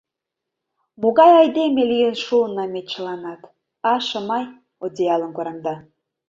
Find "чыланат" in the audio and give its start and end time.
2.91-3.41